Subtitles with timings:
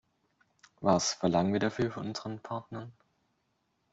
[0.79, 2.91] Was verlangen wir dafür von unseren Partnern?